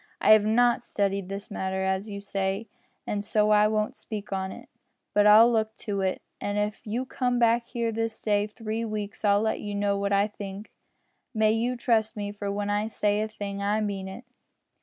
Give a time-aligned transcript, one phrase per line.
[0.19, 2.67] I have not studied this matter, as you say,
[3.05, 4.67] an' so I won't speak on it.
[5.13, 9.23] But I'll look into it, an' if you come back here this day three weeks
[9.23, 10.71] I'll let you know what I think.
[11.35, 14.25] You may trust me, for when I say a thing I mean it."